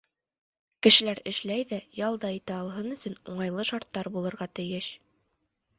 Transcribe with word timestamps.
Кешеләр 0.87 1.21
эшләй 1.31 1.67
ҙә, 1.73 1.79
ял 1.99 2.17
да 2.25 2.33
итә 2.39 2.57
алһын 2.63 2.91
өсөн 2.99 3.19
уңайлы 3.35 3.69
шарттар 3.73 4.13
булырға 4.19 4.51
тейеш. 4.61 4.93